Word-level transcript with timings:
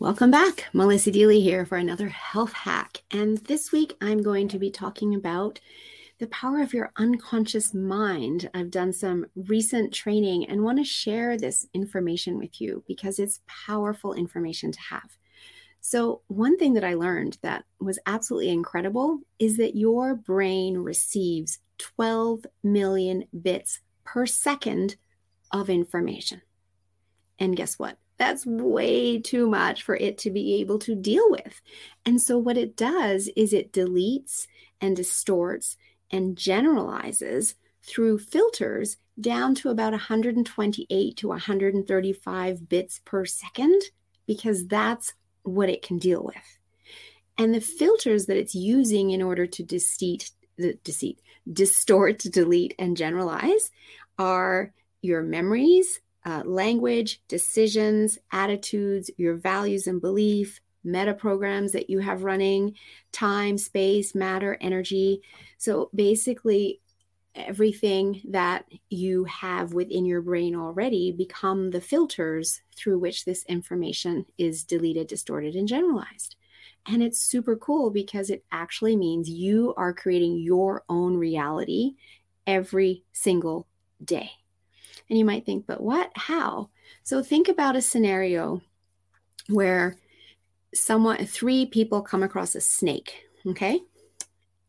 Welcome 0.00 0.30
back. 0.30 0.64
Melissa 0.72 1.10
Deely 1.10 1.42
here 1.42 1.66
for 1.66 1.76
another 1.76 2.08
health 2.08 2.54
hack. 2.54 3.02
And 3.10 3.36
this 3.36 3.70
week 3.70 3.98
I'm 4.00 4.22
going 4.22 4.48
to 4.48 4.58
be 4.58 4.70
talking 4.70 5.14
about 5.14 5.60
the 6.18 6.26
power 6.28 6.62
of 6.62 6.72
your 6.72 6.90
unconscious 6.96 7.74
mind. 7.74 8.48
I've 8.54 8.70
done 8.70 8.94
some 8.94 9.26
recent 9.36 9.92
training 9.92 10.46
and 10.46 10.64
want 10.64 10.78
to 10.78 10.84
share 10.84 11.36
this 11.36 11.66
information 11.74 12.38
with 12.38 12.62
you 12.62 12.82
because 12.88 13.18
it's 13.18 13.40
powerful 13.66 14.14
information 14.14 14.72
to 14.72 14.80
have. 14.88 15.18
So, 15.82 16.22
one 16.28 16.56
thing 16.56 16.72
that 16.72 16.84
I 16.84 16.94
learned 16.94 17.36
that 17.42 17.66
was 17.78 17.98
absolutely 18.06 18.48
incredible 18.48 19.18
is 19.38 19.58
that 19.58 19.76
your 19.76 20.14
brain 20.14 20.78
receives 20.78 21.58
12 21.76 22.46
million 22.62 23.24
bits 23.42 23.80
per 24.04 24.24
second 24.24 24.96
of 25.52 25.68
information. 25.68 26.40
And 27.38 27.54
guess 27.54 27.78
what? 27.78 27.98
That's 28.20 28.44
way 28.44 29.18
too 29.18 29.48
much 29.48 29.82
for 29.82 29.96
it 29.96 30.18
to 30.18 30.30
be 30.30 30.56
able 30.60 30.78
to 30.80 30.94
deal 30.94 31.30
with. 31.30 31.62
And 32.04 32.20
so, 32.20 32.36
what 32.36 32.58
it 32.58 32.76
does 32.76 33.30
is 33.34 33.54
it 33.54 33.72
deletes 33.72 34.46
and 34.78 34.94
distorts 34.94 35.78
and 36.10 36.36
generalizes 36.36 37.54
through 37.82 38.18
filters 38.18 38.98
down 39.18 39.54
to 39.54 39.70
about 39.70 39.92
128 39.92 41.16
to 41.16 41.28
135 41.28 42.68
bits 42.68 43.00
per 43.06 43.24
second, 43.24 43.80
because 44.26 44.66
that's 44.66 45.14
what 45.44 45.70
it 45.70 45.80
can 45.80 45.96
deal 45.96 46.22
with. 46.22 46.58
And 47.38 47.54
the 47.54 47.60
filters 47.62 48.26
that 48.26 48.36
it's 48.36 48.54
using 48.54 49.12
in 49.12 49.22
order 49.22 49.46
to 49.46 49.62
deceit, 49.62 50.30
deceit, 50.84 51.22
distort, 51.50 52.18
delete, 52.18 52.74
and 52.78 52.98
generalize 52.98 53.70
are 54.18 54.74
your 55.00 55.22
memories, 55.22 56.00
uh, 56.24 56.42
language, 56.44 57.22
decisions, 57.28 58.18
attitudes, 58.32 59.10
your 59.16 59.34
values 59.34 59.86
and 59.86 60.00
belief, 60.00 60.60
meta 60.84 61.14
programs 61.14 61.72
that 61.72 61.90
you 61.90 61.98
have 61.98 62.24
running, 62.24 62.74
time, 63.12 63.58
space, 63.58 64.14
matter, 64.14 64.56
energy. 64.60 65.22
So 65.58 65.90
basically, 65.94 66.80
everything 67.34 68.20
that 68.28 68.64
you 68.88 69.24
have 69.24 69.72
within 69.72 70.04
your 70.04 70.20
brain 70.20 70.56
already 70.56 71.12
become 71.12 71.70
the 71.70 71.80
filters 71.80 72.60
through 72.76 72.98
which 72.98 73.24
this 73.24 73.44
information 73.44 74.26
is 74.36 74.64
deleted, 74.64 75.06
distorted, 75.06 75.54
and 75.54 75.68
generalized. 75.68 76.36
And 76.86 77.02
it's 77.02 77.20
super 77.20 77.56
cool 77.56 77.90
because 77.90 78.30
it 78.30 78.44
actually 78.50 78.96
means 78.96 79.28
you 79.28 79.74
are 79.76 79.92
creating 79.92 80.38
your 80.38 80.82
own 80.88 81.16
reality 81.16 81.92
every 82.46 83.04
single 83.12 83.68
day. 84.02 84.30
And 85.10 85.18
you 85.18 85.24
might 85.24 85.44
think, 85.44 85.66
but 85.66 85.82
what? 85.82 86.10
How? 86.14 86.70
So 87.02 87.22
think 87.22 87.48
about 87.48 87.76
a 87.76 87.82
scenario 87.82 88.62
where 89.48 89.96
someone, 90.72 91.26
three 91.26 91.66
people 91.66 92.00
come 92.00 92.22
across 92.22 92.54
a 92.54 92.60
snake, 92.60 93.24
okay? 93.44 93.80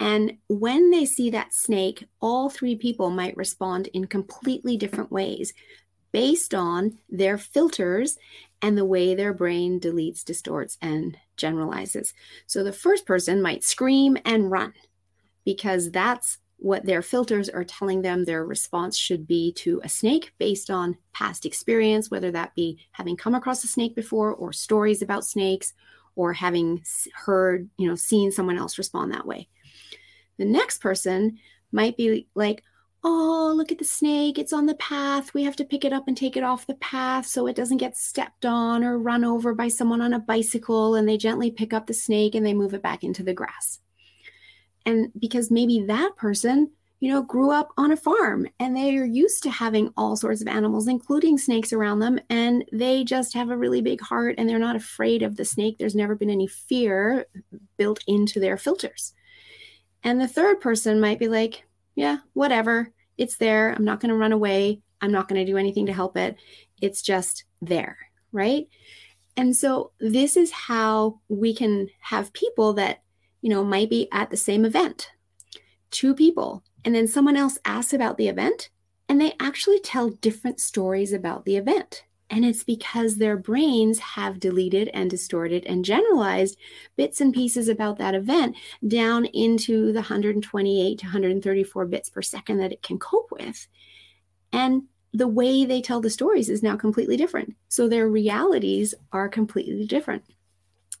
And 0.00 0.38
when 0.48 0.90
they 0.90 1.04
see 1.04 1.30
that 1.30 1.54
snake, 1.54 2.06
all 2.20 2.50
three 2.50 2.74
people 2.74 3.10
might 3.10 3.36
respond 3.36 3.86
in 3.94 4.06
completely 4.06 4.76
different 4.76 5.12
ways 5.12 5.54
based 6.10 6.54
on 6.54 6.98
their 7.08 7.38
filters 7.38 8.18
and 8.60 8.76
the 8.76 8.84
way 8.84 9.14
their 9.14 9.32
brain 9.32 9.78
deletes, 9.78 10.24
distorts, 10.24 10.78
and 10.82 11.16
generalizes. 11.36 12.12
So 12.46 12.64
the 12.64 12.72
first 12.72 13.06
person 13.06 13.42
might 13.42 13.64
scream 13.64 14.16
and 14.24 14.50
run 14.50 14.74
because 15.44 15.90
that's 15.90 16.38
what 16.64 16.86
their 16.86 17.02
filters 17.02 17.50
are 17.50 17.62
telling 17.62 18.00
them 18.00 18.24
their 18.24 18.42
response 18.42 18.96
should 18.96 19.26
be 19.26 19.52
to 19.52 19.82
a 19.84 19.88
snake 19.88 20.32
based 20.38 20.70
on 20.70 20.96
past 21.12 21.44
experience, 21.44 22.10
whether 22.10 22.30
that 22.30 22.54
be 22.54 22.78
having 22.92 23.18
come 23.18 23.34
across 23.34 23.62
a 23.64 23.66
snake 23.66 23.94
before 23.94 24.32
or 24.32 24.50
stories 24.50 25.02
about 25.02 25.26
snakes 25.26 25.74
or 26.16 26.32
having 26.32 26.82
heard, 27.12 27.68
you 27.76 27.86
know, 27.86 27.94
seen 27.94 28.32
someone 28.32 28.56
else 28.56 28.78
respond 28.78 29.12
that 29.12 29.26
way. 29.26 29.46
The 30.38 30.46
next 30.46 30.78
person 30.78 31.38
might 31.70 31.98
be 31.98 32.28
like, 32.34 32.62
oh, 33.02 33.52
look 33.54 33.70
at 33.70 33.78
the 33.78 33.84
snake. 33.84 34.38
It's 34.38 34.54
on 34.54 34.64
the 34.64 34.76
path. 34.76 35.34
We 35.34 35.44
have 35.44 35.56
to 35.56 35.66
pick 35.66 35.84
it 35.84 35.92
up 35.92 36.08
and 36.08 36.16
take 36.16 36.34
it 36.34 36.44
off 36.44 36.66
the 36.66 36.76
path 36.76 37.26
so 37.26 37.46
it 37.46 37.56
doesn't 37.56 37.76
get 37.76 37.94
stepped 37.94 38.46
on 38.46 38.82
or 38.82 38.98
run 38.98 39.22
over 39.22 39.52
by 39.52 39.68
someone 39.68 40.00
on 40.00 40.14
a 40.14 40.18
bicycle. 40.18 40.94
And 40.94 41.06
they 41.06 41.18
gently 41.18 41.50
pick 41.50 41.74
up 41.74 41.86
the 41.86 41.92
snake 41.92 42.34
and 42.34 42.46
they 42.46 42.54
move 42.54 42.72
it 42.72 42.80
back 42.80 43.04
into 43.04 43.22
the 43.22 43.34
grass. 43.34 43.80
And 44.86 45.10
because 45.18 45.50
maybe 45.50 45.84
that 45.86 46.16
person, 46.16 46.70
you 47.00 47.10
know, 47.10 47.22
grew 47.22 47.50
up 47.50 47.68
on 47.76 47.92
a 47.92 47.96
farm 47.96 48.46
and 48.58 48.76
they 48.76 48.96
are 48.96 49.04
used 49.04 49.42
to 49.42 49.50
having 49.50 49.90
all 49.96 50.16
sorts 50.16 50.40
of 50.40 50.48
animals, 50.48 50.88
including 50.88 51.36
snakes 51.36 51.72
around 51.72 51.98
them, 51.98 52.18
and 52.30 52.64
they 52.72 53.04
just 53.04 53.34
have 53.34 53.50
a 53.50 53.56
really 53.56 53.82
big 53.82 54.00
heart 54.00 54.36
and 54.38 54.48
they're 54.48 54.58
not 54.58 54.76
afraid 54.76 55.22
of 55.22 55.36
the 55.36 55.44
snake. 55.44 55.76
There's 55.78 55.94
never 55.94 56.14
been 56.14 56.30
any 56.30 56.46
fear 56.46 57.26
built 57.76 58.02
into 58.06 58.40
their 58.40 58.56
filters. 58.56 59.12
And 60.02 60.20
the 60.20 60.28
third 60.28 60.60
person 60.60 61.00
might 61.00 61.18
be 61.18 61.28
like, 61.28 61.64
yeah, 61.94 62.18
whatever, 62.32 62.92
it's 63.18 63.36
there. 63.36 63.72
I'm 63.72 63.84
not 63.84 64.00
going 64.00 64.10
to 64.10 64.16
run 64.16 64.32
away. 64.32 64.80
I'm 65.00 65.12
not 65.12 65.28
going 65.28 65.44
to 65.44 65.50
do 65.50 65.58
anything 65.58 65.86
to 65.86 65.92
help 65.92 66.16
it. 66.16 66.36
It's 66.80 67.02
just 67.02 67.44
there, 67.60 67.98
right? 68.32 68.66
And 69.36 69.54
so, 69.54 69.92
this 70.00 70.36
is 70.36 70.50
how 70.52 71.20
we 71.28 71.54
can 71.54 71.88
have 72.00 72.32
people 72.32 72.74
that 72.74 73.02
you 73.44 73.50
know, 73.50 73.62
might 73.62 73.90
be 73.90 74.08
at 74.10 74.30
the 74.30 74.38
same 74.38 74.64
event, 74.64 75.10
two 75.90 76.14
people, 76.14 76.64
and 76.82 76.94
then 76.94 77.06
someone 77.06 77.36
else 77.36 77.58
asks 77.66 77.92
about 77.92 78.16
the 78.16 78.26
event, 78.26 78.70
and 79.06 79.20
they 79.20 79.34
actually 79.38 79.78
tell 79.80 80.08
different 80.08 80.58
stories 80.58 81.12
about 81.12 81.44
the 81.44 81.56
event. 81.56 82.04
And 82.30 82.42
it's 82.42 82.64
because 82.64 83.16
their 83.16 83.36
brains 83.36 83.98
have 83.98 84.40
deleted 84.40 84.88
and 84.94 85.10
distorted 85.10 85.66
and 85.66 85.84
generalized 85.84 86.56
bits 86.96 87.20
and 87.20 87.34
pieces 87.34 87.68
about 87.68 87.98
that 87.98 88.14
event 88.14 88.56
down 88.88 89.26
into 89.26 89.88
the 89.88 89.98
128 89.98 90.98
to 90.98 91.04
134 91.04 91.84
bits 91.84 92.08
per 92.08 92.22
second 92.22 92.56
that 92.60 92.72
it 92.72 92.82
can 92.82 92.98
cope 92.98 93.30
with. 93.30 93.68
And 94.54 94.84
the 95.12 95.28
way 95.28 95.66
they 95.66 95.82
tell 95.82 96.00
the 96.00 96.08
stories 96.08 96.48
is 96.48 96.62
now 96.62 96.76
completely 96.76 97.18
different. 97.18 97.54
So 97.68 97.88
their 97.88 98.08
realities 98.08 98.94
are 99.12 99.28
completely 99.28 99.84
different. 99.84 100.24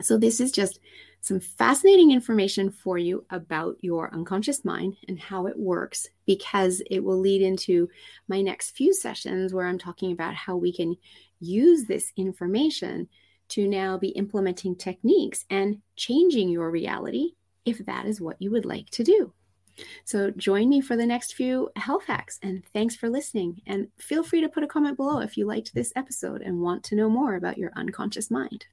So 0.00 0.16
this 0.16 0.40
is 0.40 0.50
just 0.50 0.80
some 1.20 1.40
fascinating 1.40 2.12
information 2.12 2.70
for 2.70 2.96
you 2.96 3.24
about 3.30 3.76
your 3.80 4.12
unconscious 4.14 4.64
mind 4.64 4.96
and 5.08 5.18
how 5.18 5.46
it 5.46 5.58
works 5.58 6.08
because 6.26 6.82
it 6.90 7.00
will 7.04 7.18
lead 7.18 7.42
into 7.42 7.88
my 8.28 8.40
next 8.40 8.70
few 8.70 8.94
sessions 8.94 9.52
where 9.52 9.66
I'm 9.66 9.78
talking 9.78 10.12
about 10.12 10.34
how 10.34 10.56
we 10.56 10.72
can 10.72 10.96
use 11.40 11.84
this 11.84 12.12
information 12.16 13.08
to 13.48 13.68
now 13.68 13.98
be 13.98 14.08
implementing 14.10 14.76
techniques 14.76 15.44
and 15.50 15.80
changing 15.96 16.48
your 16.48 16.70
reality 16.70 17.32
if 17.64 17.84
that 17.86 18.06
is 18.06 18.20
what 18.20 18.40
you 18.40 18.50
would 18.50 18.64
like 18.64 18.88
to 18.90 19.04
do. 19.04 19.32
So 20.04 20.30
join 20.30 20.68
me 20.68 20.80
for 20.80 20.96
the 20.96 21.06
next 21.06 21.34
few 21.34 21.70
health 21.76 22.04
hacks 22.04 22.38
and 22.42 22.64
thanks 22.72 22.96
for 22.96 23.08
listening. 23.08 23.60
And 23.66 23.88
feel 23.98 24.22
free 24.22 24.40
to 24.40 24.48
put 24.48 24.62
a 24.62 24.68
comment 24.68 24.96
below 24.96 25.20
if 25.20 25.36
you 25.36 25.46
liked 25.46 25.74
this 25.74 25.92
episode 25.96 26.42
and 26.42 26.60
want 26.60 26.84
to 26.84 26.94
know 26.94 27.08
more 27.08 27.36
about 27.36 27.58
your 27.58 27.72
unconscious 27.76 28.30
mind. 28.30 28.66